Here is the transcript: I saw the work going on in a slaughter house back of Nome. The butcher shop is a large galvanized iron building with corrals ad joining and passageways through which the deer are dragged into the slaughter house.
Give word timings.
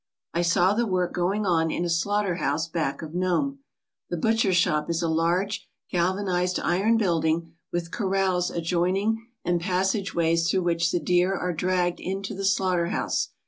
I 0.33 0.41
saw 0.41 0.73
the 0.73 0.87
work 0.87 1.13
going 1.13 1.45
on 1.45 1.69
in 1.69 1.85
a 1.85 1.89
slaughter 1.91 2.37
house 2.37 2.67
back 2.67 3.03
of 3.03 3.13
Nome. 3.13 3.59
The 4.09 4.17
butcher 4.17 4.51
shop 4.51 4.89
is 4.89 5.03
a 5.03 5.07
large 5.07 5.67
galvanized 5.91 6.59
iron 6.59 6.97
building 6.97 7.53
with 7.71 7.91
corrals 7.91 8.49
ad 8.49 8.63
joining 8.63 9.27
and 9.45 9.61
passageways 9.61 10.49
through 10.49 10.63
which 10.63 10.89
the 10.91 10.99
deer 10.99 11.35
are 11.35 11.53
dragged 11.53 11.99
into 11.99 12.33
the 12.33 12.45
slaughter 12.45 12.87
house. 12.87 13.29